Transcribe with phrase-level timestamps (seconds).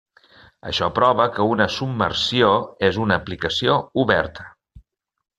[0.69, 2.49] Això prova que una submersió
[2.87, 4.47] és una aplicació oberta.